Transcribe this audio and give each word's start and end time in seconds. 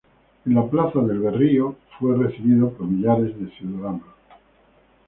En 0.47 0.55
la 0.55 0.65
Plaza 0.67 0.97
de 0.99 1.15
Berrío 1.19 1.75
fue 1.99 2.17
recibido 2.17 2.71
por 2.73 2.87
millares 2.87 3.39
de 3.39 3.51
ciudadanos. 3.51 4.01